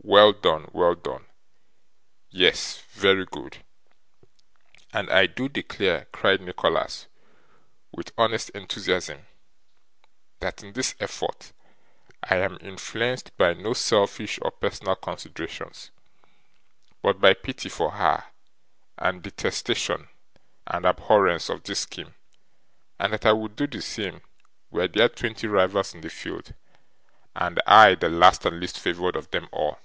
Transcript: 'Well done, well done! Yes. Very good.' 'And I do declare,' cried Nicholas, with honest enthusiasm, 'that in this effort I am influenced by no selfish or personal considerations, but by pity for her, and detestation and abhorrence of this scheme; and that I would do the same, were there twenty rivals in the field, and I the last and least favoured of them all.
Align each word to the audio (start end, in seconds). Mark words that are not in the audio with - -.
'Well 0.00 0.32
done, 0.32 0.70
well 0.72 0.94
done! 0.94 1.26
Yes. 2.30 2.78
Very 2.92 3.26
good.' 3.26 3.58
'And 4.90 5.10
I 5.10 5.26
do 5.26 5.50
declare,' 5.50 6.06
cried 6.12 6.40
Nicholas, 6.40 7.08
with 7.92 8.12
honest 8.16 8.48
enthusiasm, 8.50 9.26
'that 10.40 10.62
in 10.62 10.72
this 10.72 10.94
effort 10.98 11.52
I 12.22 12.36
am 12.36 12.56
influenced 12.62 13.36
by 13.36 13.52
no 13.52 13.74
selfish 13.74 14.38
or 14.40 14.50
personal 14.50 14.96
considerations, 14.96 15.90
but 17.02 17.20
by 17.20 17.34
pity 17.34 17.68
for 17.68 17.90
her, 17.90 18.24
and 18.96 19.22
detestation 19.22 20.08
and 20.66 20.86
abhorrence 20.86 21.50
of 21.50 21.64
this 21.64 21.80
scheme; 21.80 22.14
and 22.98 23.12
that 23.12 23.26
I 23.26 23.32
would 23.34 23.56
do 23.56 23.66
the 23.66 23.82
same, 23.82 24.22
were 24.70 24.88
there 24.88 25.10
twenty 25.10 25.46
rivals 25.46 25.92
in 25.92 26.00
the 26.00 26.08
field, 26.08 26.54
and 27.36 27.60
I 27.66 27.94
the 27.94 28.08
last 28.08 28.46
and 28.46 28.58
least 28.58 28.80
favoured 28.80 29.14
of 29.14 29.30
them 29.32 29.50
all. 29.52 29.80